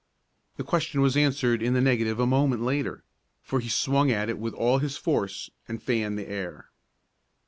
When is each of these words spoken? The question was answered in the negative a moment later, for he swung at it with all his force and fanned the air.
The 0.57 0.63
question 0.63 1.01
was 1.01 1.15
answered 1.15 1.61
in 1.61 1.75
the 1.75 1.79
negative 1.79 2.19
a 2.19 2.25
moment 2.25 2.63
later, 2.63 3.03
for 3.43 3.59
he 3.59 3.69
swung 3.69 4.09
at 4.09 4.29
it 4.29 4.39
with 4.39 4.55
all 4.55 4.79
his 4.79 4.97
force 4.97 5.51
and 5.67 5.79
fanned 5.79 6.17
the 6.17 6.27
air. 6.27 6.71